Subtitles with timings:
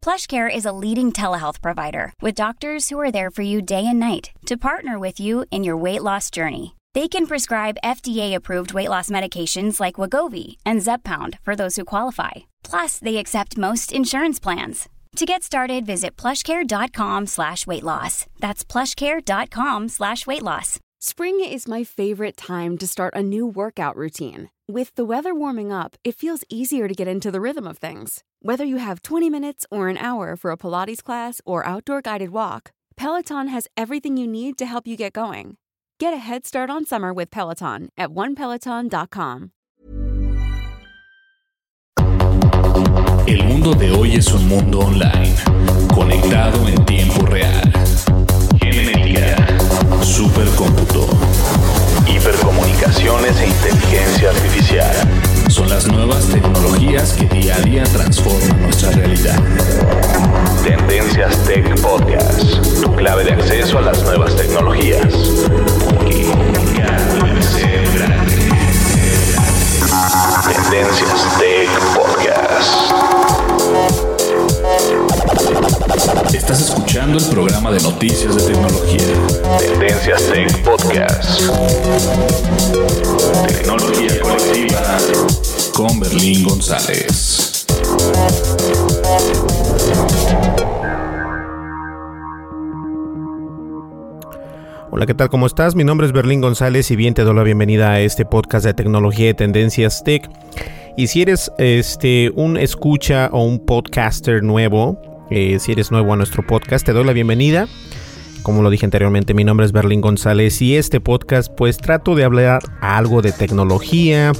[0.00, 3.98] PlushCare is a leading telehealth provider with doctors who are there for you day and
[3.98, 6.76] night to partner with you in your weight loss journey.
[6.94, 12.46] They can prescribe FDA-approved weight loss medications like Wagovi and Zepbound for those who qualify.
[12.62, 14.88] Plus, they accept most insurance plans.
[15.16, 18.26] To get started, visit plushcare.com slash weight loss.
[18.38, 20.78] That's plushcare.com slash weight loss.
[21.00, 24.50] Spring is my favorite time to start a new workout routine.
[24.68, 28.24] With the weather warming up, it feels easier to get into the rhythm of things.
[28.42, 32.30] Whether you have 20 minutes or an hour for a Pilates class or outdoor guided
[32.30, 35.56] walk, Peloton has everything you need to help you get going.
[36.00, 39.52] Get a head start on summer with Peloton at onepeloton.com.
[43.28, 45.36] El mundo de hoy es un mundo online,
[45.94, 47.72] conectado en tiempo real.
[48.60, 49.36] Genética,
[50.02, 51.08] supercómputo,
[52.06, 54.94] hipercomunicaciones e inteligencia artificial.
[55.48, 59.38] Son las nuevas tecnologías que día a día transforman nuestra realidad.
[60.62, 65.12] Tendencias Tech Podcast, tu clave de acceso a las nuevas tecnologías.
[70.48, 72.86] Tendencias Tech Podcast.
[76.06, 79.00] Estás escuchando el programa de noticias de tecnología.
[79.58, 81.40] Tendencias Tech Podcast.
[83.48, 84.98] Tecnología colectiva
[85.74, 87.66] con Berlín González.
[94.92, 95.28] Hola, ¿qué tal?
[95.28, 95.74] ¿Cómo estás?
[95.74, 98.74] Mi nombre es Berlín González y bien te doy la bienvenida a este podcast de
[98.74, 100.30] tecnología y tendencias tech.
[100.96, 106.46] Y si eres este, un escucha o un podcaster nuevo, si eres nuevo a nuestro
[106.46, 107.66] podcast, te doy la bienvenida.
[108.42, 112.22] Como lo dije anteriormente, mi nombre es Berlín González y este podcast pues trato de
[112.22, 114.32] hablar algo de tecnología,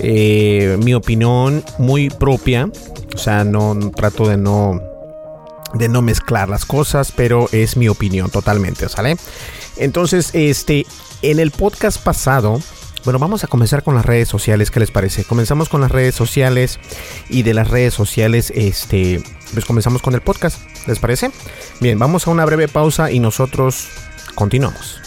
[0.00, 2.68] eh, mi opinión muy propia,
[3.14, 4.80] o sea, no trato de no
[5.74, 9.16] de no mezclar las cosas, pero es mi opinión totalmente, ¿sale?
[9.76, 10.84] Entonces, este,
[11.22, 12.60] en el podcast pasado,
[13.04, 15.24] bueno, vamos a comenzar con las redes sociales, ¿qué les parece?
[15.24, 16.78] Comenzamos con las redes sociales
[17.28, 21.30] y de las redes sociales, este, pues comenzamos con el podcast, ¿les parece?
[21.80, 23.88] Bien, vamos a una breve pausa y nosotros
[24.34, 25.00] continuamos.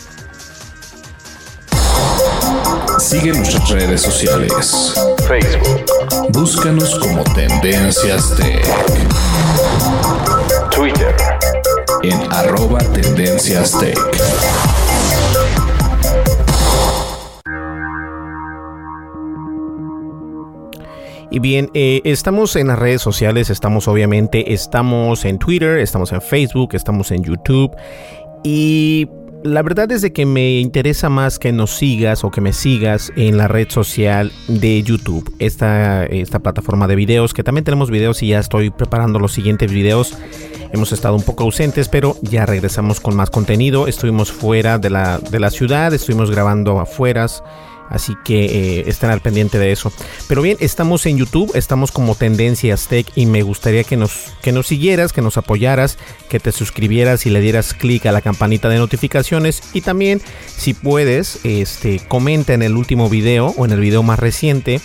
[2.99, 4.93] Sigue nuestras redes sociales.
[5.27, 5.85] Facebook.
[6.29, 8.65] Búscanos como Tendencias Tech.
[10.71, 11.15] Twitter.
[12.03, 14.74] En arroba Tendencias Tech.
[21.35, 26.21] Y bien, eh, estamos en las redes sociales, estamos obviamente, estamos en Twitter, estamos en
[26.21, 27.75] Facebook, estamos en YouTube.
[28.45, 29.09] Y
[29.43, 33.11] la verdad es de que me interesa más que nos sigas o que me sigas
[33.17, 38.23] en la red social de YouTube, esta, esta plataforma de videos, que también tenemos videos
[38.23, 40.17] y ya estoy preparando los siguientes videos.
[40.71, 43.87] Hemos estado un poco ausentes, pero ya regresamos con más contenido.
[43.87, 47.43] Estuvimos fuera de la, de la ciudad, estuvimos grabando afueras.
[47.89, 49.91] Así que eh, estén al pendiente de eso.
[50.27, 54.51] Pero bien, estamos en YouTube, estamos como Tendencias Tech y me gustaría que nos, que
[54.51, 55.97] nos siguieras, que nos apoyaras,
[56.29, 59.61] que te suscribieras y le dieras clic a la campanita de notificaciones.
[59.73, 64.19] Y también, si puedes, este, comenta en el último video o en el video más
[64.19, 64.81] reciente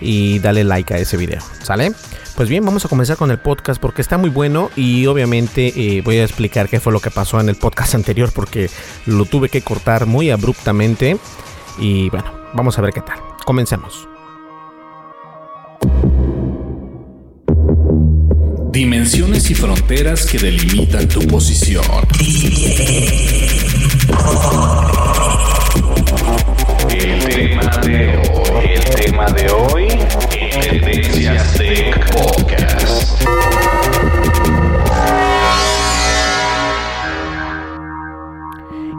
[0.00, 1.40] y dale like a ese video.
[1.62, 1.92] ¿Sale?
[2.36, 6.02] Pues bien, vamos a comenzar con el podcast porque está muy bueno y obviamente eh,
[6.02, 8.70] voy a explicar qué fue lo que pasó en el podcast anterior porque
[9.06, 11.16] lo tuve que cortar muy abruptamente.
[11.78, 13.18] Y bueno, vamos a ver qué tal.
[13.44, 14.08] Comencemos.
[18.70, 21.84] Dimensiones y fronteras que delimitan tu posición.
[26.90, 29.88] El tema de hoy, el tema de hoy,
[30.60, 33.53] Tendencias Tech Podcast.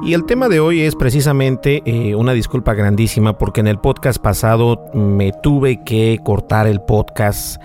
[0.05, 4.21] Y el tema de hoy es precisamente eh, una disculpa grandísima porque en el podcast
[4.21, 7.59] pasado me tuve que cortar el podcast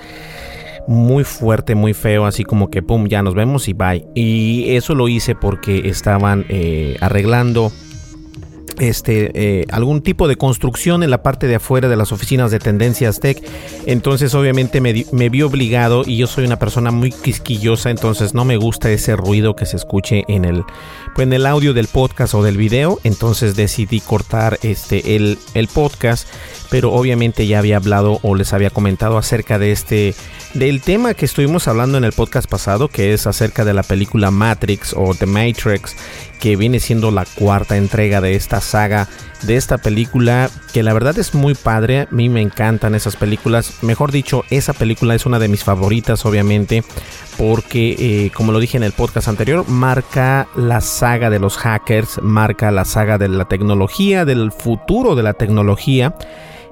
[0.88, 4.06] muy fuerte, muy feo, así como que pum, ya nos vemos y bye.
[4.14, 7.72] Y eso lo hice porque estaban eh, arreglando
[8.80, 12.58] este, eh, algún tipo de construcción en la parte de afuera de las oficinas de
[12.58, 13.40] Tendencias Tech.
[13.86, 18.44] Entonces, obviamente, me, me, vi obligado y yo soy una persona muy quisquillosa, entonces no
[18.44, 20.64] me gusta ese ruido que se escuche en el,
[21.14, 22.98] pues, en el audio del podcast o del video.
[23.04, 26.26] Entonces decidí cortar este, el, el podcast,
[26.70, 30.14] pero obviamente ya había hablado o les había comentado acerca de este,
[30.54, 34.30] del tema que estuvimos hablando en el podcast pasado, que es acerca de la película
[34.30, 35.96] Matrix o The Matrix
[36.40, 39.08] que viene siendo la cuarta entrega de esta saga,
[39.42, 43.82] de esta película, que la verdad es muy padre, a mí me encantan esas películas,
[43.82, 46.82] mejor dicho, esa película es una de mis favoritas obviamente,
[47.36, 52.20] porque eh, como lo dije en el podcast anterior, marca la saga de los hackers,
[52.22, 56.14] marca la saga de la tecnología, del futuro de la tecnología.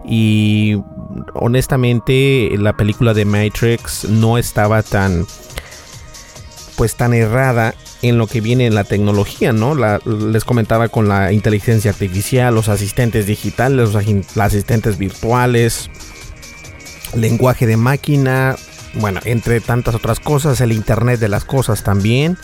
[0.05, 0.77] Y
[1.35, 5.27] honestamente la película de Matrix no estaba tan
[6.77, 9.75] pues tan errada en lo que viene en la tecnología, ¿no?
[9.75, 13.97] les comentaba con la inteligencia artificial, los asistentes digitales, los
[14.37, 15.91] asistentes virtuales,
[17.17, 18.55] lenguaje de máquina,
[18.95, 22.39] bueno, entre tantas otras cosas, el Internet de las cosas también.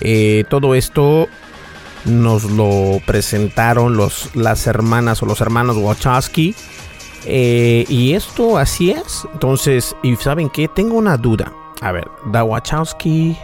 [0.00, 1.28] Eh, todo esto
[2.04, 6.54] nos lo presentaron los, las hermanas o los hermanos Wachowski.
[7.26, 9.26] Eh, y esto así es.
[9.32, 10.68] Entonces, ¿y saben qué?
[10.68, 11.52] Tengo una duda.
[11.80, 13.36] A ver, The Wachowski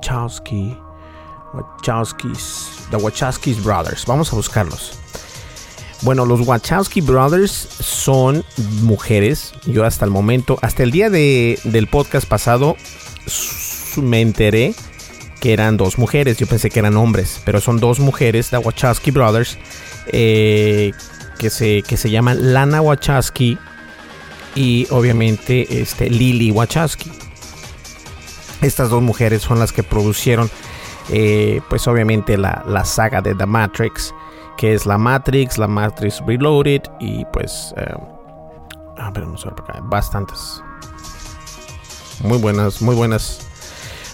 [0.00, 0.76] Wachowski.
[1.52, 2.86] Wachowskis.
[2.90, 4.04] The Wachowskis Brothers.
[4.06, 4.92] Vamos a buscarlos.
[6.02, 8.44] Bueno, los Wachowski Brothers son
[8.82, 9.52] mujeres.
[9.66, 12.76] Yo hasta el momento, hasta el día de, del podcast pasado,
[13.96, 14.74] me enteré
[15.40, 16.36] que eran dos mujeres.
[16.36, 19.58] Yo pensé que eran hombres, pero son dos mujeres, The Wachowski Brothers,
[20.12, 20.92] eh,
[21.38, 23.58] que, se, que se llaman Lana Wachowski
[24.54, 27.10] y obviamente este, Lily Wachowski.
[28.60, 30.50] Estas dos mujeres son las que producieron,
[31.08, 34.14] eh, pues obviamente la, saga de The Matrix,
[34.58, 37.74] que es la Matrix, la Matrix Reloaded y pues...
[37.78, 37.94] Eh,
[38.98, 39.80] a ver, vamos a ver acá.
[39.82, 40.62] Bastantes.
[42.22, 43.49] Muy buenas, muy buenas.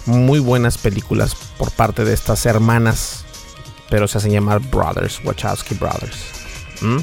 [0.07, 3.23] Muy buenas películas por parte de estas hermanas.
[3.89, 6.17] Pero se hacen llamar Brothers, Wachowski Brothers.
[6.81, 6.97] ¿Mm?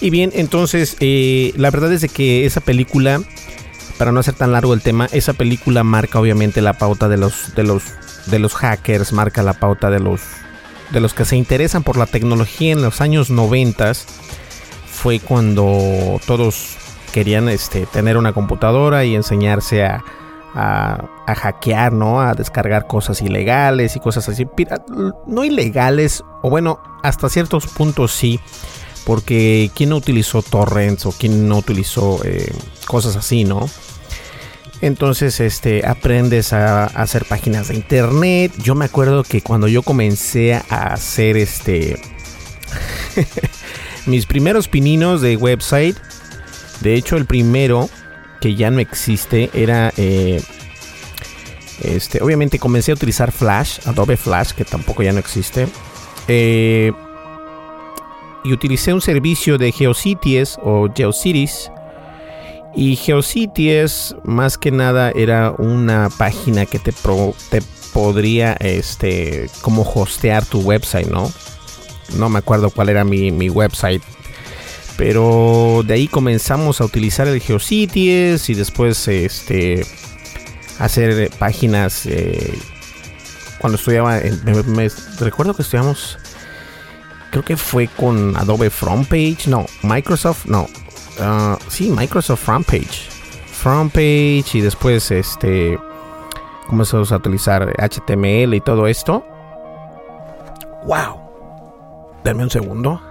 [0.00, 3.20] Y bien, entonces, eh, la verdad es de que esa película
[3.98, 7.54] para no hacer tan largo el tema, esa película marca obviamente la pauta de los,
[7.56, 7.82] de los,
[8.26, 10.20] de los hackers, marca la pauta de los,
[10.90, 13.92] de los que se interesan por la tecnología en los años 90.
[14.86, 16.76] Fue cuando todos
[17.12, 20.04] querían este, tener una computadora y enseñarse a,
[20.54, 22.20] a, hackear, ¿no?
[22.20, 24.46] A descargar cosas ilegales y cosas así.
[25.26, 28.40] No ilegales, o bueno, hasta ciertos puntos sí.
[29.04, 32.52] Porque quién no utilizó torrents o quién no utilizó eh,
[32.86, 33.66] cosas así, ¿no?
[34.80, 38.52] Entonces, este, aprendes a, hacer páginas de internet.
[38.58, 42.00] Yo me acuerdo que cuando yo comencé a hacer este,
[44.06, 45.96] mis primeros pininos de website,
[46.80, 47.88] de hecho el primero
[48.40, 50.42] que ya no existe era, eh,
[51.82, 55.68] este, obviamente comencé a utilizar Flash, Adobe Flash, que tampoco ya no existe.
[56.28, 56.92] Eh,
[58.44, 61.70] y utilicé un servicio de GeoCities o GeoCities
[62.74, 67.62] y GeoCities más que nada era una página que te, te
[67.92, 71.32] podría este como hostear tu website, ¿no?
[72.16, 74.02] No me acuerdo cuál era mi, website.
[74.98, 79.86] Pero de ahí comenzamos a utilizar el GeoCities y después este
[80.78, 82.52] hacer páginas eh,
[83.60, 86.18] cuando estudiaba me, recuerdo que estudiamos
[87.30, 90.68] creo que fue con Adobe Frontpage, no, Microsoft, no,
[91.20, 93.08] Ah, sí, Microsoft Frontpage.
[93.50, 95.78] Frontpage y después este
[96.68, 99.24] comenzamos a utilizar HTML y todo esto.
[100.84, 101.20] ¡Wow!
[102.22, 103.02] Dame un segundo.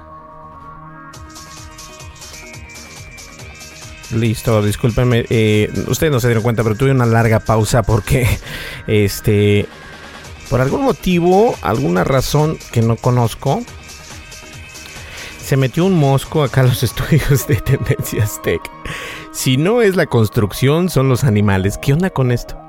[4.11, 5.25] Listo, discúlpenme.
[5.29, 8.27] Eh, ustedes no se dieron cuenta, pero tuve una larga pausa porque,
[8.87, 9.67] este,
[10.49, 13.61] por algún motivo, alguna razón que no conozco,
[15.47, 18.61] se metió un mosco acá a los estudios de Tendencias Tech.
[19.31, 21.77] Si no es la construcción, son los animales.
[21.77, 22.59] ¿Qué onda con esto?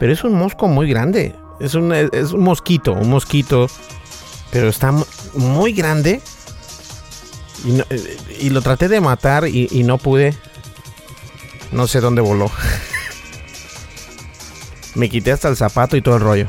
[0.00, 1.36] Pero es un mosco muy grande.
[1.60, 3.68] Es un, es un mosquito, un mosquito.
[4.50, 4.92] Pero está
[5.34, 6.20] muy grande.
[8.40, 10.34] Y, lo traté de matar y, no pude.
[11.72, 12.50] No sé dónde voló.
[14.94, 16.48] Me quité hasta el zapato y todo el rollo.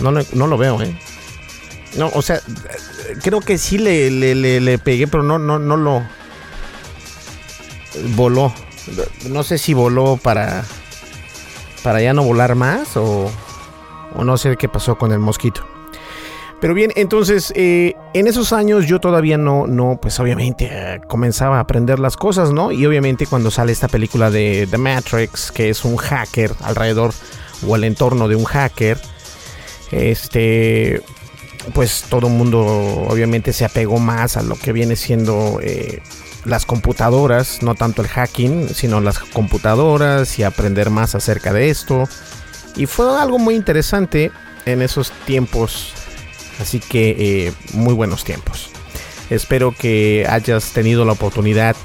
[0.00, 0.96] No, no lo veo, ¿eh?
[1.96, 2.40] No, o sea,
[3.22, 6.02] creo que sí le, le, pegué, pero no, no, no lo
[8.16, 8.52] voló.
[9.28, 10.64] No sé si voló para
[11.82, 13.30] para ya no volar más o,
[14.14, 15.71] o no sé qué pasó con el mosquito.
[16.62, 21.56] Pero bien, entonces, eh, en esos años yo todavía no, no, pues obviamente eh, comenzaba
[21.56, 22.70] a aprender las cosas, ¿no?
[22.70, 27.14] Y obviamente cuando sale esta película de The Matrix, que es un hacker alrededor
[27.66, 28.96] o el entorno de un hacker,
[29.90, 31.02] este,
[31.74, 32.60] pues todo el mundo
[33.08, 36.00] obviamente se apegó más a lo que viene siendo eh,
[36.44, 42.08] las computadoras, no tanto el hacking, sino las computadoras y aprender más acerca de esto.
[42.76, 44.30] Y fue algo muy interesante
[44.64, 45.92] en esos tiempos
[46.60, 47.16] Así que
[47.46, 48.70] eh, muy buenos tiempos.
[49.30, 51.76] Espero que hayas tenido la oportunidad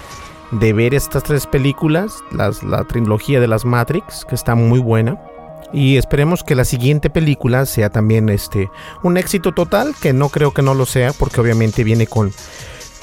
[0.52, 5.20] de ver estas tres películas, la trilogía de las Matrix, que está muy buena.
[5.74, 8.70] Y esperemos que la siguiente película sea también este,
[9.04, 12.32] un éxito total, que no creo que no lo sea, porque obviamente viene con,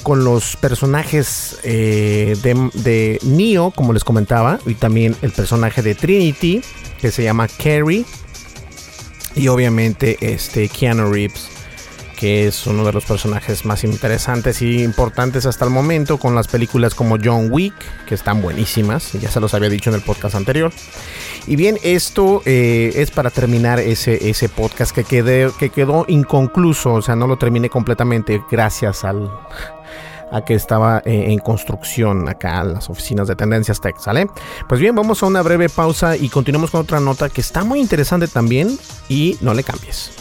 [0.02, 5.94] con los personajes eh, de, de Neo, como les comentaba, y también el personaje de
[5.94, 6.62] Trinity,
[7.00, 8.06] que se llama Carrie,
[9.34, 11.50] y obviamente este Keanu Reeves
[12.14, 16.48] que es uno de los personajes más interesantes y importantes hasta el momento, con las
[16.48, 17.74] películas como John Wick,
[18.06, 20.72] que están buenísimas, ya se los había dicho en el podcast anterior.
[21.46, 26.94] Y bien, esto eh, es para terminar ese, ese podcast que, quedé, que quedó inconcluso,
[26.94, 29.30] o sea, no lo terminé completamente gracias al,
[30.30, 34.26] a que estaba eh, en construcción acá en las oficinas de Tendencias Tech, ¿sale?
[34.68, 37.80] Pues bien, vamos a una breve pausa y continuamos con otra nota que está muy
[37.80, 38.78] interesante también
[39.08, 40.12] y no le cambies.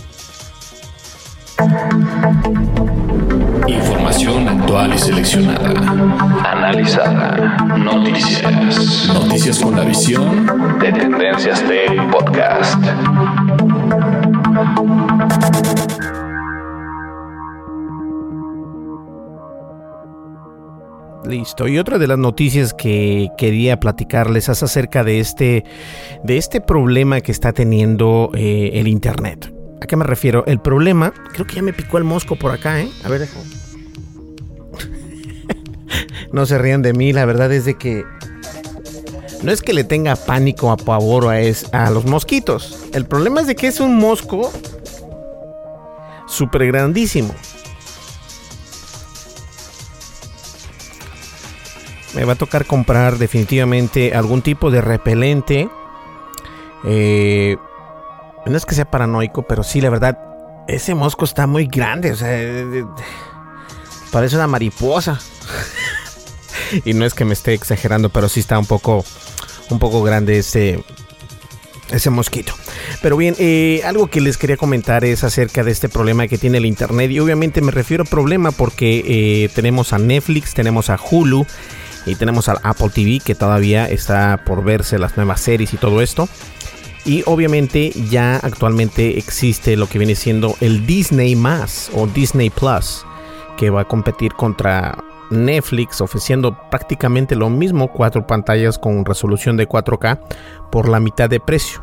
[3.68, 5.70] Información actual y seleccionada.
[6.52, 7.58] Analizada.
[7.78, 9.08] Noticias.
[9.08, 12.84] Noticias con la visión de Tendencias Tech Podcast.
[21.26, 21.68] Listo.
[21.68, 25.64] Y otra de las noticias que quería platicarles es acerca de este,
[26.24, 29.54] de este problema que está teniendo eh, el Internet.
[29.82, 30.46] ¿A qué me refiero?
[30.46, 32.90] El problema, creo que ya me picó el mosco por acá, ¿eh?
[33.04, 33.46] A ver, déjame.
[36.32, 38.04] no se rían de mí, la verdad es de que
[39.44, 41.38] no es que le tenga pánico a pavor a,
[41.74, 42.88] a los mosquitos.
[42.94, 44.52] El problema es de que es un mosco
[46.28, 47.34] súper grandísimo.
[52.16, 55.70] Me va a tocar comprar definitivamente algún tipo de repelente.
[56.84, 57.58] Eh,
[58.46, 60.20] no es que sea paranoico, pero sí, la verdad,
[60.68, 62.12] ese mosco está muy grande.
[62.12, 62.30] O sea,
[64.12, 65.20] parece una mariposa.
[66.86, 69.04] y no es que me esté exagerando, pero sí está un poco,
[69.70, 70.84] un poco grande ese,
[71.90, 72.54] ese mosquito.
[73.02, 76.58] Pero bien, eh, algo que les quería comentar es acerca de este problema que tiene
[76.58, 77.12] el Internet.
[77.12, 81.46] Y obviamente me refiero a problema porque eh, tenemos a Netflix, tenemos a Hulu
[82.06, 86.02] y tenemos al Apple TV que todavía está por verse las nuevas series y todo
[86.02, 86.28] esto.
[87.06, 93.06] Y obviamente ya actualmente existe lo que viene siendo el Disney más o Disney Plus,
[93.58, 94.98] que va a competir contra
[95.30, 100.20] Netflix ofreciendo prácticamente lo mismo, cuatro pantallas con resolución de 4K
[100.72, 101.82] por la mitad de precio.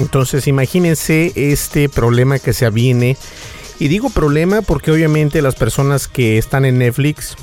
[0.00, 3.16] Entonces imagínense este problema que se aviene.
[3.78, 7.36] Y digo problema porque obviamente las personas que están en Netflix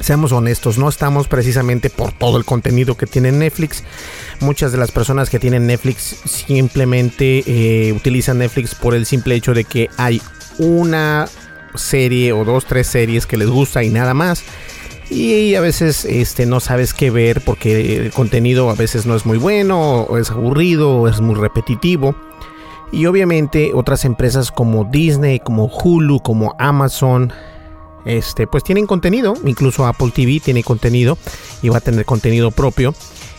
[0.00, 3.84] seamos honestos, no estamos precisamente por todo el contenido que tiene Netflix.
[4.40, 9.54] Muchas de las personas que tienen Netflix simplemente eh, utilizan Netflix por el simple hecho
[9.54, 10.20] de que hay
[10.58, 11.28] una
[11.74, 14.42] serie o dos, tres series que les gusta y nada más.
[15.08, 19.24] Y a veces este, no sabes qué ver porque el contenido a veces no es
[19.24, 22.16] muy bueno, o es aburrido, o es muy repetitivo.
[22.92, 27.32] Y obviamente otras empresas como Disney, como Hulu, como Amazon,
[28.06, 31.18] este, pues tienen contenido, incluso Apple TV tiene contenido
[31.60, 32.94] y va a tener contenido propio.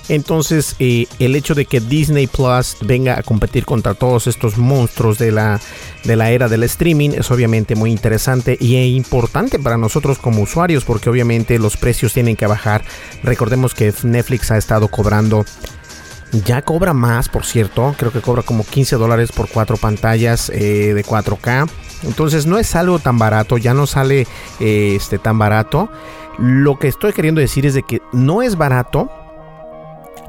[0.10, 5.18] Entonces, eh, el hecho de que Disney Plus venga a competir contra todos estos monstruos
[5.18, 5.60] de la,
[6.06, 10.42] de la era del streaming es obviamente muy interesante y es importante para nosotros como
[10.42, 12.84] usuarios porque obviamente los precios tienen que bajar.
[13.24, 15.46] Recordemos que Netflix ha estado cobrando
[16.32, 17.96] ya cobra más, por cierto.
[17.98, 21.70] Creo que cobra como 15 dólares por cuatro pantallas eh, de 4K.
[22.04, 24.28] Entonces no es algo tan barato, ya no sale
[24.60, 25.90] eh, este, tan barato.
[26.38, 29.10] Lo que estoy queriendo decir es de que no es barato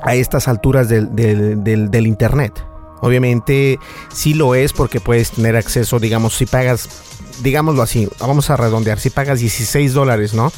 [0.03, 2.65] a estas alturas del, internet.
[3.01, 3.79] Obviamente
[4.13, 6.89] sí lo es porque puedes tener acceso, digamos, si pagas,
[7.43, 10.51] digámoslo así, vamos a redondear, si pagas 16 dólares, ¿no?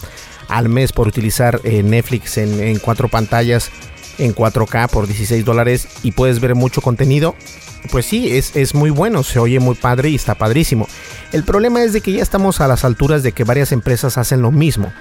[0.49, 3.71] Al mes por utilizar eh, Netflix en, en cuatro pantallas
[4.21, 7.35] en 4K por 16 dólares y puedes ver mucho contenido,
[7.91, 10.87] pues sí, es, es, muy bueno, se oye muy padre y está padrísimo.
[11.33, 14.43] El problema es de que ya estamos a las alturas de que varias empresas hacen
[14.43, 14.93] lo mismo.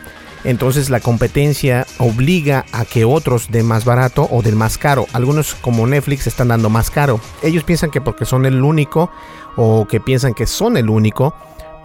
[0.43, 5.05] Entonces la competencia obliga a que otros den más barato o den más caro.
[5.11, 7.19] Algunos como Netflix están dando más caro.
[7.43, 9.11] Ellos piensan que porque son el único
[9.57, 11.35] o que piensan que son el único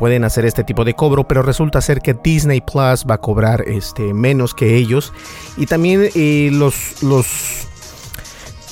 [0.05, 3.65] pueden hacer este tipo de cobro, pero resulta ser que Disney Plus va a cobrar
[3.67, 5.15] este, menos que ellos.
[5.57, 7.67] Y también eh, los, los,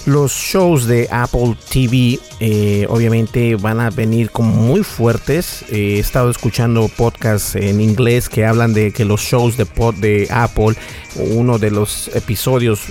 [0.05, 5.63] los shows de Apple TV eh, obviamente van a venir como muy fuertes.
[5.71, 9.95] Eh, he estado escuchando podcasts en inglés que hablan de que los shows de, pod,
[9.95, 10.75] de Apple,
[11.17, 12.83] uno de los episodios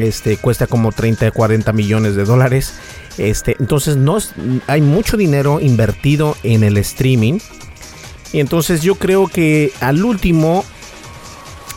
[0.00, 2.72] este, cuesta como 30 40 millones de dólares.
[3.18, 4.16] Este, entonces no
[4.66, 7.38] hay mucho dinero invertido en el streaming.
[8.32, 10.64] Y entonces yo creo que al último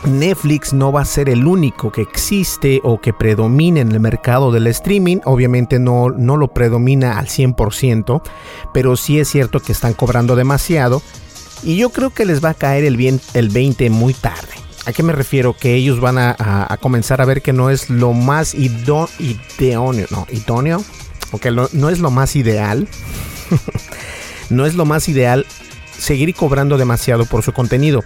[0.04, 4.50] Netflix no va a ser el único que existe o que predomine en el mercado
[4.50, 5.18] del streaming.
[5.24, 8.22] Obviamente no, no lo predomina al 100%,
[8.72, 11.02] pero sí es cierto que están cobrando demasiado.
[11.62, 14.48] Y yo creo que les va a caer el, bien, el 20 muy tarde.
[14.86, 15.54] ¿A qué me refiero?
[15.54, 20.82] Que ellos van a, comenzar a ver que no es lo más idóneo, no, idóneo,
[21.30, 22.88] porque no es lo más ideal.
[24.50, 25.44] no es lo más ideal
[26.00, 28.02] seguir cobrando demasiado por su contenido.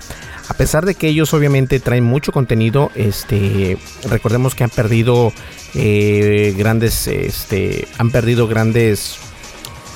[0.48, 5.32] A pesar de que ellos obviamente traen mucho contenido, este, recordemos que han perdido
[5.74, 9.18] eh, grandes, este, han perdido grandes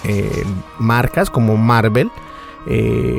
[0.05, 0.45] eh,
[0.79, 2.11] marcas como Marvel.
[2.71, 3.19] Eh,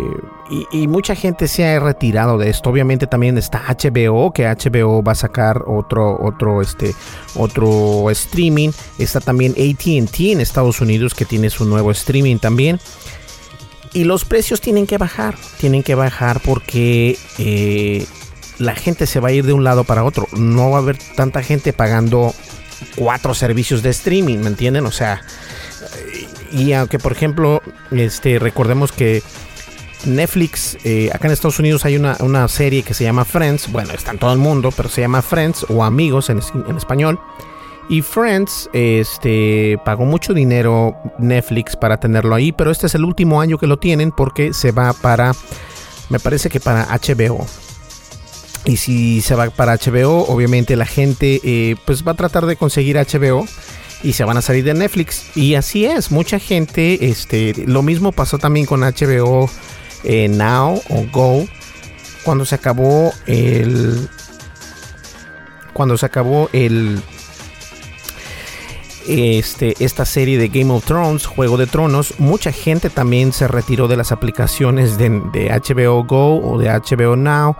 [0.72, 2.70] y, mucha gente se ha retirado de esto.
[2.70, 6.94] Obviamente también está HBO, que HBO va a sacar otro, otro, este,
[7.36, 8.70] otro streaming.
[8.98, 12.80] Está también ATT en Estados Unidos, que tiene su nuevo streaming también.
[13.94, 18.06] Y los precios tienen que bajar, tienen que bajar porque eh,
[18.60, 20.28] la gente se va a ir de un lado para otro.
[20.34, 22.34] No va a haber tanta gente pagando
[22.96, 24.86] cuatro servicios de streaming, ¿me entienden?
[24.86, 25.22] O sea,
[26.52, 29.24] y aunque por ejemplo, este, recordemos que
[30.06, 33.94] Netflix, eh, acá en Estados Unidos hay una, una, serie que se llama Friends, bueno,
[33.94, 37.20] está en todo el mundo, pero se llama Friends o Amigos en, en español.
[37.90, 43.42] Y Friends este, pagó mucho dinero Netflix para tenerlo ahí, pero este es el último
[43.42, 45.34] año que lo tienen porque se va para,
[46.10, 47.48] me parece que para HBO.
[48.66, 52.58] Y si se va para HBO, obviamente la gente eh, pues va a tratar de
[52.58, 53.48] conseguir HBO
[54.04, 55.36] y se van a salir de Netflix.
[55.36, 59.50] Y así es, mucha gente, este, lo mismo pasó también con HBO
[60.04, 61.48] eh, Now o Go.
[62.24, 64.08] Cuando se acabó el...
[65.74, 67.02] Cuando se acabó el
[69.10, 73.88] este, esta serie de Game of Thrones, Juego de Tronos, mucha gente también se retiró
[73.88, 77.56] de las aplicaciones de, HBO Go o de HBO Now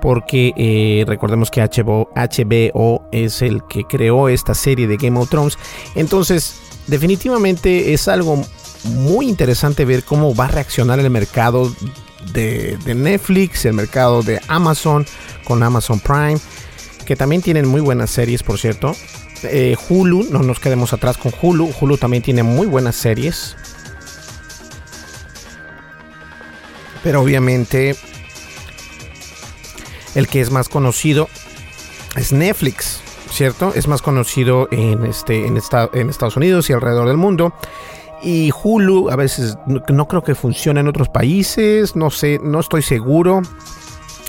[0.00, 5.58] porque eh, recordemos que HBO, es el que creó esta serie de Game of Thrones.
[5.94, 8.42] Entonces, definitivamente es algo
[8.84, 11.70] muy interesante ver cómo va a reaccionar el mercado
[12.32, 15.04] de, de, Netflix, el mercado de Amazon
[15.44, 16.38] con Amazon Prime,
[17.04, 18.94] que también tienen muy buenas series, por cierto.
[19.44, 21.72] Eh, Hulu, no nos quedemos atrás con Hulu.
[21.80, 23.56] Hulu también tiene muy buenas series.
[27.02, 27.96] Pero obviamente
[30.14, 31.28] el que es más conocido
[32.16, 33.00] es Netflix,
[33.30, 33.72] ¿cierto?
[33.74, 35.58] Es más conocido en, este, en,
[35.92, 37.54] en Estados Unidos y alrededor del mundo.
[38.22, 42.60] Y Hulu a veces no, no, creo que funcione en otros países, no sé, no
[42.60, 43.40] estoy seguro.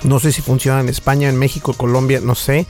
[0.04, 2.66] No sé si funciona en España, en México, Colombia, no sé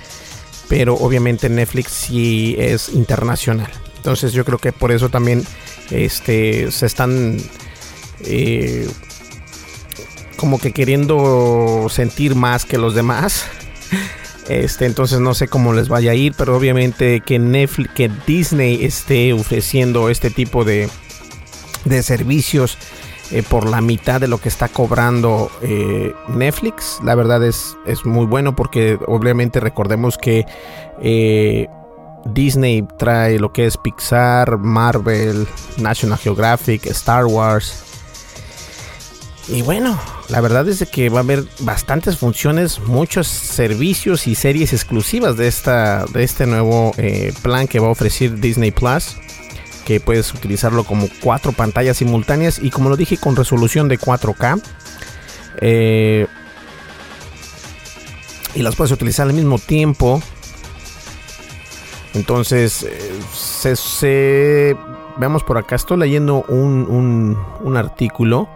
[0.72, 3.70] pero obviamente Netflix sí es internacional.
[3.98, 5.44] Entonces yo creo que por eso también
[5.90, 7.40] este, se están
[8.24, 8.88] eh,
[10.38, 13.44] como que queriendo sentir más que los demás.
[14.48, 18.86] Este, entonces no sé cómo les vaya a ir, pero obviamente que Netflix, que Disney
[18.86, 20.90] esté ofreciendo este tipo de,
[21.84, 22.78] de servicios
[23.32, 27.00] eh, por la mitad de lo que está cobrando eh, Netflix.
[27.04, 30.46] La verdad es, es muy bueno porque obviamente recordemos que
[31.02, 31.68] eh,
[32.26, 37.84] Disney trae lo que es Pixar, Marvel, National Geographic, Star Wars.
[39.48, 44.74] Y bueno, la verdad es que va a haber bastantes funciones, muchos servicios y series
[44.74, 46.94] exclusivas de, esta, de este nuevo
[47.42, 49.16] plan que va a ofrecer Disney Plus
[50.00, 54.62] puedes utilizarlo como cuatro pantallas simultáneas y como lo dije con resolución de 4K.
[55.60, 56.28] Eh,
[58.56, 60.22] y las puedes utilizar al mismo tiempo.
[62.14, 64.76] Entonces, eh, se,
[65.18, 65.76] veamos por acá.
[65.76, 68.50] Estoy leyendo un, un, artículo.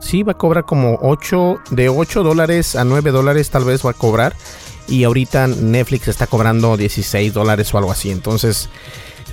[0.00, 3.90] Sí, va a cobrar como 8, de 8 dólares a 9 dólares tal vez va
[3.90, 4.34] a cobrar
[4.88, 8.10] y ahorita Netflix está cobrando 16 dólares o algo así.
[8.10, 8.68] Entonces,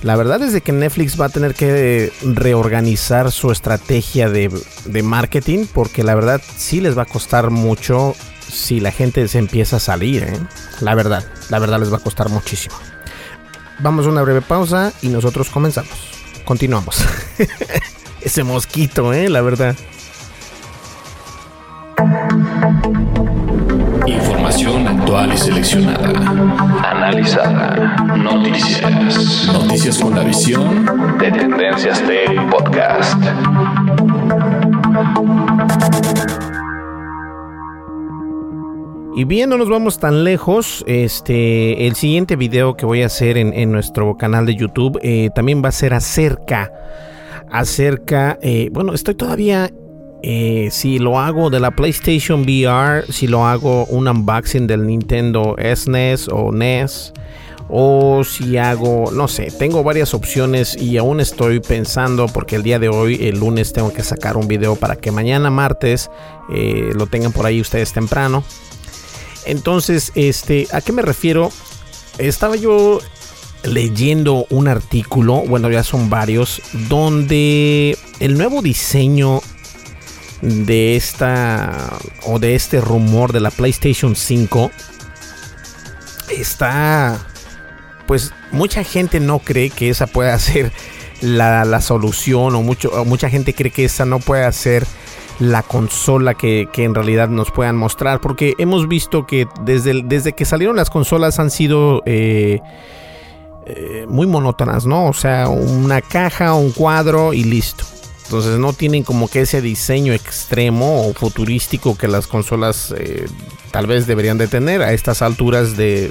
[0.02, 4.50] la verdad es de que Netflix va a tener que reorganizar su estrategia de,
[5.02, 9.76] marketing porque la verdad sí les va a costar mucho si la gente se empieza
[9.76, 10.24] a salir.
[10.24, 10.38] ¿eh?
[10.80, 12.74] La verdad, la verdad les va a costar muchísimo.
[13.78, 15.92] Vamos a una breve pausa y nosotros comenzamos.
[16.44, 17.04] continuamos.
[18.24, 19.28] Ese mosquito, ¿eh?
[19.28, 19.74] La verdad.
[24.06, 26.08] Información actual y seleccionada.
[26.90, 27.96] Analizada.
[28.16, 29.46] Noticias.
[29.52, 33.22] Noticias con la visión de Tendencias Tech Podcast.
[39.14, 40.84] Y bien, no nos vamos tan lejos.
[40.86, 45.62] Este, el siguiente video que voy a hacer en, nuestro canal de YouTube eh, también
[45.62, 46.72] va a ser acerca,
[47.52, 49.70] acerca, eh, bueno, estoy todavía,
[50.22, 55.54] eh, si lo hago de la PlayStation VR, si lo hago un unboxing del Nintendo
[55.58, 57.12] SNES o NES,
[57.68, 62.78] o si hago, no sé, tengo varias opciones y aún estoy pensando porque el día
[62.78, 66.10] de hoy, el lunes, tengo que sacar un video para que mañana martes
[66.48, 68.44] lo tengan por ahí ustedes temprano.
[69.46, 71.50] Entonces, este, ¿a qué me refiero?
[72.18, 73.00] Estaba yo
[73.64, 79.40] leyendo un artículo, bueno, ya son varios, donde el nuevo diseño
[80.40, 84.70] de esta o de este rumor de la PlayStation 5
[86.30, 87.26] está
[88.06, 90.72] pues mucha gente no cree que esa pueda ser
[91.20, 94.86] la, solución o, mucho, mucha gente cree que esa no puede ser
[95.38, 98.20] la consola que, en realidad nos puedan mostrar.
[98.20, 102.60] Porque hemos visto que desde, desde que salieron las consolas han sido eh,
[103.64, 105.06] eh, muy monótonas, ¿no?
[105.06, 107.84] O sea, una caja, un cuadro y listo.
[108.24, 113.26] Entonces no tienen como que ese diseño extremo o futurístico que las consolas eh,
[113.70, 116.10] tal vez deberían de tener a estas alturas de,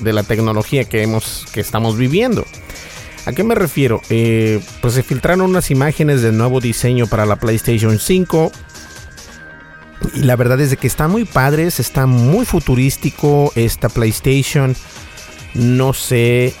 [0.00, 2.44] de la tecnología que, hemos, que estamos viviendo.
[3.26, 4.00] ¿A qué me refiero?
[4.80, 8.50] pues se filtraron unas imágenes del nuevo diseño para la PlayStation 5.
[10.14, 14.74] Y la verdad es de que están muy padres, está muy futurístico esta PlayStation.
[15.58, 16.54] No sé,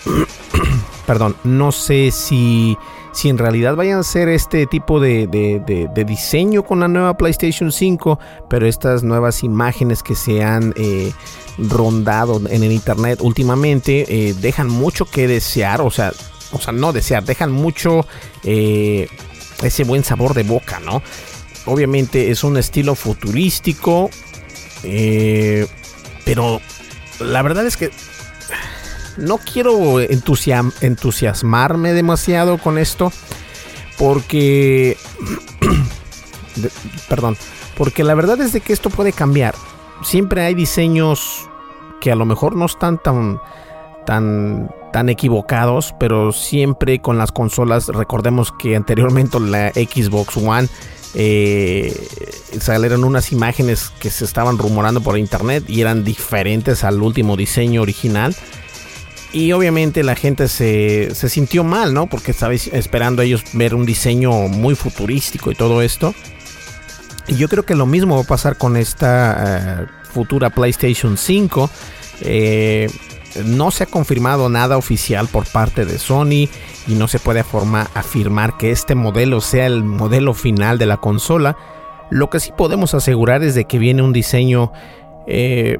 [1.06, 2.76] perdón, no sé si,
[3.12, 5.26] si en realidad vayan a ser este tipo de,
[6.06, 8.18] diseño con la nueva PlayStation 5,
[8.50, 11.12] pero estas nuevas imágenes que se han eh,
[11.58, 16.12] rondado en el internet últimamente eh, dejan mucho que desear, o sea,
[16.52, 18.04] o sea, no desear, dejan mucho
[18.44, 19.08] eh,
[19.62, 21.02] ese buen sabor de boca, ¿no?
[21.66, 24.10] Obviamente es un estilo futurístico.
[24.84, 25.66] Eh,
[26.24, 26.60] pero
[27.20, 27.90] la verdad es que
[29.18, 33.12] no quiero entusiasmarme demasiado con esto.
[33.98, 34.96] Porque...
[37.08, 37.36] perdón.
[37.76, 39.54] Porque la verdad es de que esto puede cambiar.
[40.02, 41.48] Siempre hay diseños
[42.00, 43.40] que a lo mejor no están tan,
[44.06, 50.68] tan, tan equivocados, pero siempre con las consolas, recordemos que anteriormente la Xbox One
[51.14, 51.94] eh,
[52.60, 57.82] salieron unas imágenes que se estaban rumorando por internet y eran diferentes al último diseño
[57.82, 58.36] original.
[59.32, 62.06] Y obviamente la gente se, sintió mal, ¿no?
[62.06, 66.14] Porque estaba esperando ellos ver un diseño muy futurístico y todo esto.
[67.26, 71.70] Y yo creo que lo mismo va a pasar con esta eh, futura PlayStation 5.
[72.22, 72.90] Eh,
[73.44, 76.48] no se ha confirmado nada oficial por parte de Sony
[76.86, 77.44] y no se puede
[77.94, 81.56] afirmar que este modelo sea el modelo final de la consola.
[82.10, 84.72] Lo que sí podemos asegurar es de que viene un diseño
[85.26, 85.78] eh,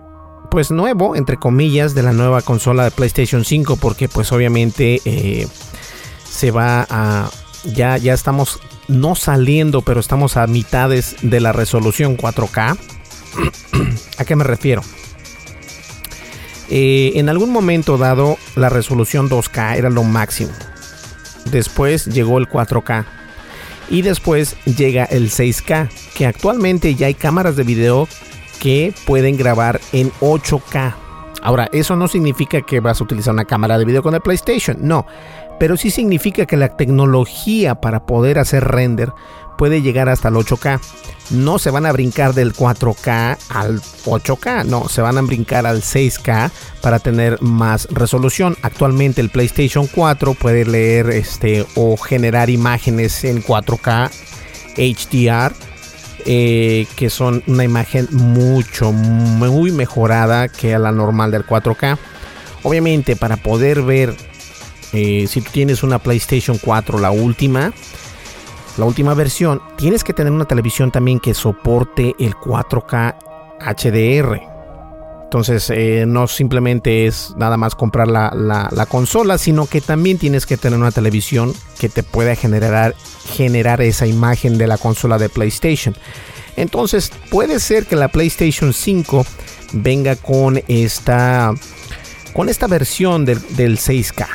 [0.51, 5.47] pues nuevo, entre comillas, de la nueva consola de PlayStation 5 porque pues obviamente eh,
[6.29, 7.31] se va a...
[7.65, 12.79] Ya, ya estamos no saliendo, pero estamos a mitades de la resolución 4K.
[14.19, 14.83] ¿A qué me refiero?
[16.71, 20.53] Eh, en algún momento dado, la resolución 2K era lo máximo.
[21.51, 23.05] Después llegó el 4K.
[23.91, 28.07] Y después llega el 6K, que actualmente ya hay cámaras de video
[28.61, 30.95] que pueden grabar en 8K.
[31.43, 34.77] Ahora, eso no significa que vas a utilizar una cámara de video con el PlayStation,
[34.81, 35.07] no.
[35.59, 39.13] Pero sí significa que la tecnología para poder hacer render
[39.57, 40.81] puede llegar hasta el 8K.
[41.31, 45.83] No se van a brincar del 4K al 8K, no, se van a brincar al
[45.83, 48.57] 6K para tener más resolución.
[48.63, 54.11] Actualmente el PlayStation 4 puede leer este o generar imágenes en 4K
[54.77, 55.53] HDR.
[56.31, 61.97] Eh, que son una imagen mucho, muy mejorada que a la normal del 4K.
[62.65, 64.15] Obviamente, para poder ver,
[64.93, 67.73] eh, si tú tienes una PlayStation 4, la última,
[68.77, 73.17] la última versión, tienes que tener una televisión también que soporte el 4K
[73.61, 74.58] HDR.
[75.29, 80.57] Entonces, eh, no simplemente es nada más comprar la, consola, sino que también tienes que
[80.57, 82.95] tener una televisión que te pueda generar,
[83.35, 85.95] generar esa imagen de la consola de PlayStation.
[86.57, 89.27] Entonces, puede ser que la PlayStation 5
[89.75, 91.53] venga con esta,
[92.33, 94.27] con esta versión del, del 6K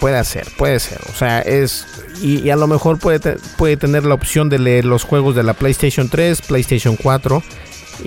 [0.00, 1.00] puede ser, puede ser.
[1.10, 1.86] O sea, es.
[2.22, 5.52] Y, a lo mejor puede, puede tener la opción de leer los juegos de la
[5.52, 7.42] PlayStation 3, PlayStation 4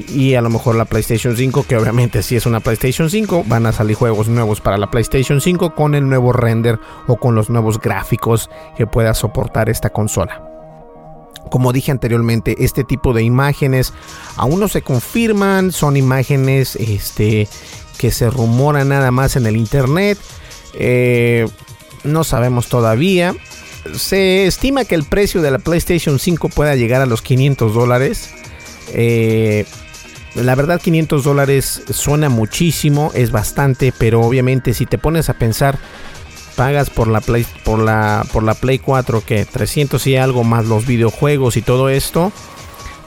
[0.08, 3.66] y a lo mejor la PlayStation 5, que obviamente si es una PlayStation 5, van
[3.66, 7.50] a salir juegos nuevos para la PlayStation 5 con el nuevo render o con los
[7.50, 10.44] nuevos gráficos que pueda soportar esta consola.
[11.50, 13.94] Como dije anteriormente, este tipo de imágenes
[14.36, 17.48] aún no se confirman, son imágenes este,
[17.98, 20.18] que se rumoran nada más en el internet.
[20.74, 21.48] Eh,
[22.04, 23.36] no sabemos todavía.
[23.96, 28.34] Se estima que el precio de la PlayStation 5 pueda llegar a los 500 dólares.
[28.94, 29.66] Eh,
[30.36, 35.78] la verdad 500 dólares suena muchísimo, es bastante, pero obviamente si te pones a pensar,
[36.56, 40.66] pagas por la Play, por la, por la Play 4 que 300 y algo más
[40.66, 42.32] los videojuegos y todo esto,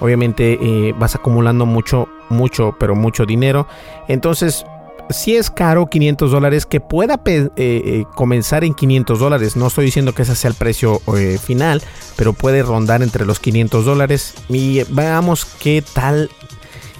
[0.01, 3.69] obviamente eh, vas acumulando mucho, mucho, pero mucho dinero.
[4.09, 4.65] Entonces,
[5.11, 9.57] si es caro 500 dólares, que pueda eh, comenzar en 500 dólares.
[9.57, 11.01] No estoy diciendo que ese sea el precio
[11.43, 11.83] final,
[12.17, 14.35] pero puede rondar entre los 500 dólares.
[14.49, 16.31] Y veamos qué tal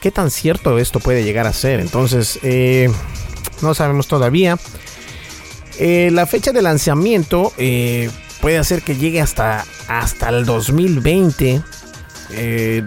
[0.01, 1.81] qué tan cierto esto puede llegar a ser.
[1.81, 2.91] Entonces, eh,
[3.63, 4.59] no sabemos todavía.
[5.79, 11.63] Eh, la fecha de lanzamiento eh, puede hacer que llegue hasta, hasta el 2020.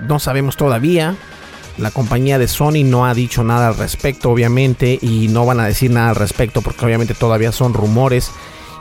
[0.08, 1.16] no sabemos todavía.
[1.78, 5.66] La compañía de Sony no ha dicho nada al respecto, obviamente, y no van a
[5.66, 8.32] decir nada al respecto porque obviamente todavía son rumores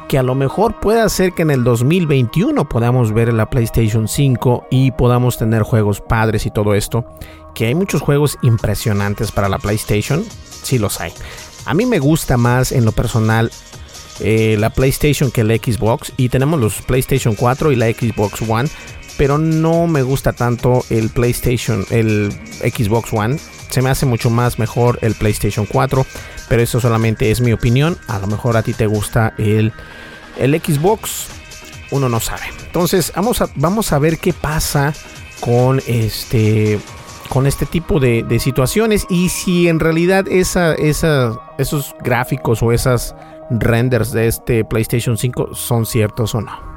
[0.09, 4.67] que a lo mejor puede hacer que en el 2021 podamos ver la PlayStation 5
[4.71, 7.07] y podamos tener juegos padres y todo esto.
[7.55, 10.23] Que hay muchos juegos impresionantes para la PlayStation,
[10.63, 11.15] sí los hay.
[11.65, 13.51] A mí me gusta más en lo personal
[14.21, 18.69] eh, la PlayStation que la Xbox y tenemos los PlayStation 4 y la Xbox One,
[19.17, 23.39] pero no me gusta tanto el PlayStation, el Xbox One.
[23.71, 26.07] Se me hace mucho más mejor el PlayStation 4,
[26.49, 27.97] pero eso solamente es mi opinión.
[28.09, 29.73] A lo mejor a ti te gusta el
[30.39, 31.29] el Xbox,
[31.91, 32.43] uno no sabe.
[32.67, 34.95] Entonces, vamos a, vamos a ver qué pasa
[35.41, 36.81] con este
[37.29, 43.15] con este tipo de, situaciones y si en realidad esa, esos gráficos o esas
[43.49, 46.72] renders de este PlayStation 5 son ciertos o no.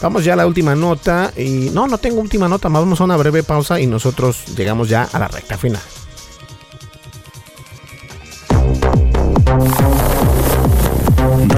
[0.00, 3.16] Vamos ya a la última nota y no, no tengo última nota, vamos a una
[3.16, 5.82] breve pausa y nosotros llegamos ya a la recta final.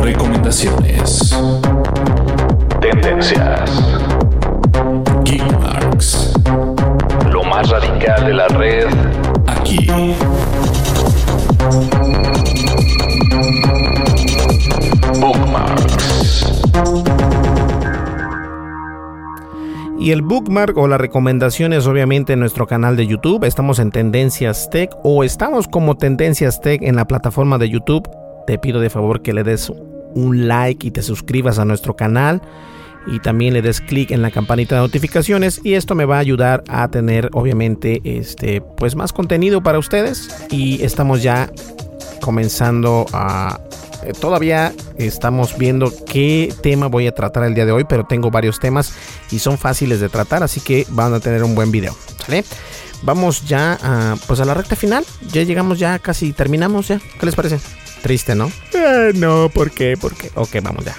[0.00, 1.36] Recomendaciones.
[2.80, 3.70] Tendencias.
[5.24, 6.32] Geekmarks.
[7.30, 8.86] Lo más radical de la red
[9.46, 9.86] aquí.
[15.20, 15.97] Bookmarks.
[20.08, 23.44] Y el bookmark o la recomendación es obviamente en nuestro canal de YouTube.
[23.44, 28.08] Estamos en Tendencias Tech o estamos como Tendencias Tech en la plataforma de YouTube.
[28.46, 29.70] Te pido de favor que le des
[30.14, 32.40] un like y te suscribas a nuestro canal
[33.06, 36.20] y también le des clic en la campanita de notificaciones y esto me va a
[36.20, 41.50] ayudar a tener obviamente este pues más contenido para ustedes y estamos ya
[42.22, 43.60] comenzando a
[44.04, 48.30] eh, todavía estamos viendo qué tema voy a tratar el día de hoy pero tengo
[48.30, 48.92] varios temas
[49.30, 51.96] y son fáciles de tratar así que van a tener un buen video
[53.02, 57.26] vamos ya a, pues a la recta final ya llegamos ya casi terminamos ya qué
[57.26, 57.58] les parece
[58.02, 58.50] Triste, ¿no?
[58.72, 59.96] Eh, no, ¿por qué?
[59.96, 60.30] ¿Por qué?
[60.34, 60.94] Ok, vamos ya.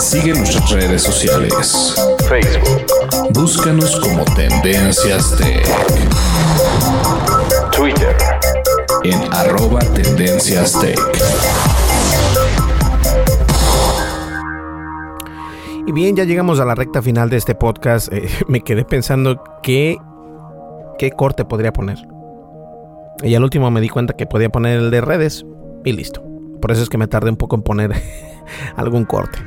[0.00, 1.94] Sigue nuestras redes sociales.
[2.26, 2.86] Facebook.
[3.34, 5.62] Búscanos como Tendencias Tech.
[7.70, 8.16] Twitter.
[9.04, 10.98] En arroba Tendencias Tech.
[15.86, 18.10] Y bien, ya llegamos a la recta final de este podcast.
[18.10, 19.98] Eh, me quedé pensando qué,
[20.98, 21.98] qué corte podría poner.
[23.22, 25.44] Y al último me di cuenta que podía poner el de redes
[25.84, 26.22] y listo.
[26.62, 27.92] Por eso es que me tardé un poco en poner
[28.76, 29.38] algún corte.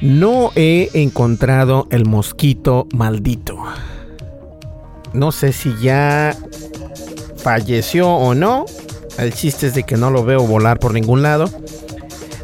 [0.00, 3.58] No he encontrado el mosquito maldito.
[5.12, 6.36] No sé si ya
[7.36, 8.66] falleció o no.
[9.18, 11.50] El chiste es de que no lo veo volar por ningún lado.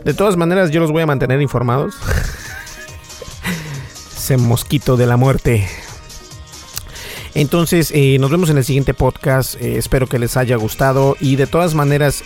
[0.04, 1.94] De todas maneras, yo los voy a mantener informados.
[4.24, 5.68] ese mosquito de la muerte.
[7.34, 9.60] Entonces, eh, nos vemos en el siguiente podcast.
[9.60, 11.14] Eh, espero que les haya gustado.
[11.20, 12.24] Y de todas maneras,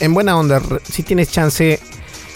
[0.00, 1.80] en buena onda, si tienes chance,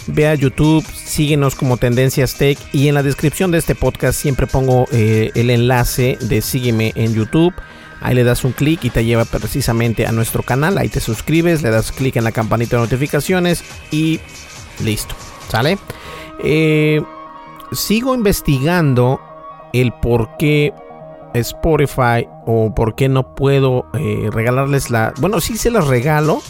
[0.06, 2.58] ve a YouTube, síguenos como Tendencias Tech.
[2.72, 7.14] Y en la descripción de este podcast siempre pongo eh, el enlace de sígueme en
[7.14, 7.54] YouTube.
[8.00, 10.78] Ahí le das un clic y te lleva precisamente a nuestro canal.
[10.78, 14.20] Ahí te suscribes, le das clic en la campanita de notificaciones y
[14.82, 15.14] listo.
[15.48, 15.78] ¿Sale?
[16.42, 17.00] Eh
[17.72, 19.20] sigo investigando
[19.72, 20.72] el por qué
[21.34, 25.14] Spotify o por qué no puedo eh, regalarles la...
[25.18, 26.42] Bueno, sí se las regalo,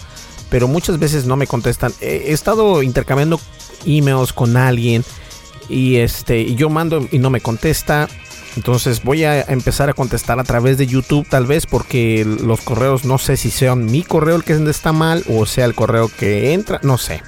[0.53, 1.95] pero muchas veces no me contestan.
[2.03, 3.41] He estado intercambiando
[3.87, 5.03] emails con alguien
[5.67, 8.07] y este yo mando y no me contesta.
[8.55, 13.07] Entonces voy a empezar a contestar a través de YouTube tal vez porque los correos
[13.07, 16.53] no sé si sean mi correo el que está mal o sea el correo que
[16.53, 17.23] entra, no sé.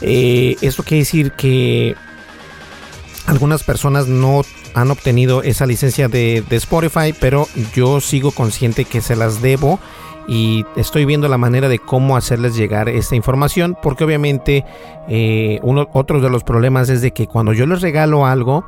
[0.00, 1.94] Eh, eso quiere decir que
[3.26, 4.42] algunas personas no
[4.74, 9.78] han obtenido esa licencia de, Spotify, pero yo sigo consciente que se las debo
[10.30, 14.64] y estoy viendo la manera de cómo hacerles llegar esta información porque obviamente
[15.08, 18.64] eh, uno, otro de los problemas es de que cuando yo les regalo algo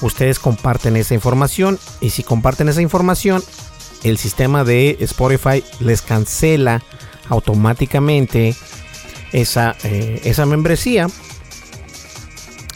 [0.00, 3.44] ustedes comparten esa información y si comparten esa información
[4.02, 6.82] el sistema de Spotify les cancela
[7.28, 8.56] automáticamente
[9.30, 11.06] esa, eh, esa membresía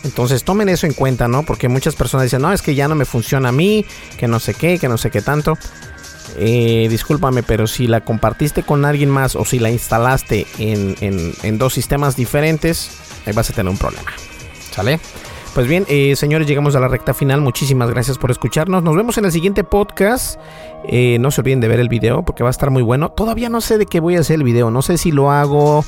[0.04, 1.44] entonces tomen eso en cuenta, ¿no?
[1.44, 4.40] Porque muchas personas dicen, no, es que ya no me funciona a mí, que no
[4.40, 5.56] sé qué, que no sé qué tanto.
[6.36, 11.58] Eh, discúlpame, pero si la compartiste con alguien más o si la instalaste en, en,
[11.58, 12.90] dos sistemas diferentes,
[13.26, 14.10] ahí vas a tener un problema.
[14.70, 14.98] ¿Sale?
[15.54, 17.42] Pues bien, eh, señores, llegamos a la recta final.
[17.42, 18.82] Muchísimas gracias por escucharnos.
[18.82, 20.40] Nos vemos en el siguiente podcast.
[20.88, 23.10] Eh, no se olviden de ver el video porque va a estar muy bueno.
[23.10, 24.70] Todavía no sé de qué voy a hacer el video.
[24.70, 25.84] No sé si lo hago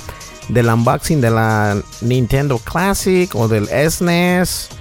[0.49, 4.75] del unboxing de la Nintendo Classic o del SNES e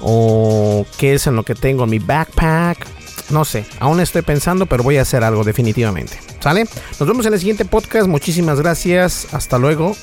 [0.00, 2.86] o qué es en lo que tengo en mi backpack.
[3.30, 6.18] No sé, aún estoy pensando, pero voy a hacer algo definitivamente.
[6.40, 6.66] ¿Sale?
[6.98, 8.06] Nos vemos en el siguiente podcast.
[8.06, 9.26] Muchísimas gracias.
[9.32, 9.96] Hasta luego.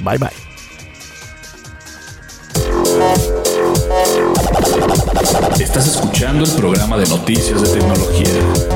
[0.00, 0.30] Bye bye.
[5.58, 8.28] Estás escuchando el programa de noticias de tecnología.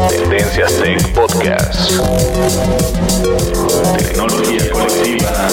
[0.08, 1.90] Tendencias Tech Podcast.
[3.98, 5.48] Tecnología colectiva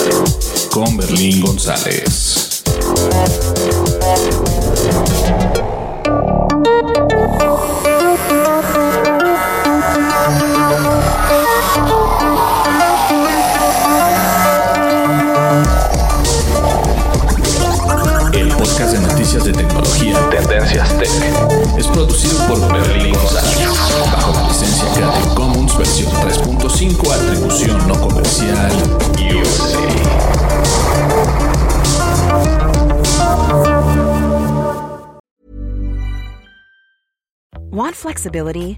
[0.72, 2.63] con Berlín González.
[20.13, 20.39] Tecnología.
[20.47, 21.78] Tendencias Tech.
[21.78, 23.58] Es producido por Berlín González.
[24.12, 28.71] Bajo la licencia Creative Commons versión 3.5, atribución no comercial.
[29.17, 29.93] USA.
[37.71, 38.78] Want flexibility?